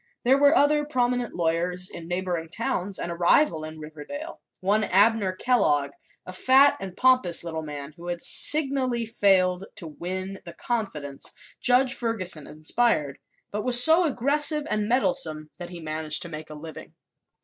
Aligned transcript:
There 0.23 0.39
were 0.39 0.55
other 0.57 0.83
prominent 0.83 1.35
lawyers 1.35 1.87
in 1.87 2.07
neighboring 2.07 2.49
towns 2.49 2.97
and 2.97 3.11
a 3.11 3.15
rival 3.15 3.63
in 3.63 3.77
Riverdale 3.79 4.41
one 4.59 4.83
Abner 4.85 5.31
Kellogg, 5.31 5.91
a 6.25 6.33
fat 6.33 6.75
and 6.79 6.97
pompous 6.97 7.43
little 7.43 7.61
man 7.61 7.91
who 7.97 8.07
had 8.07 8.19
signally 8.19 9.05
failed 9.05 9.67
to 9.75 9.85
win 9.85 10.39
the 10.43 10.53
confidence 10.53 11.31
Judge 11.61 11.93
Ferguson 11.93 12.47
inspired 12.47 13.19
but 13.51 13.63
was 13.63 13.83
so 13.83 14.05
aggressive 14.05 14.65
and 14.71 14.87
meddlesome 14.89 15.51
that 15.59 15.69
he 15.69 15.79
managed 15.79 16.23
to 16.23 16.29
make 16.29 16.49
a 16.49 16.55
living. 16.55 16.95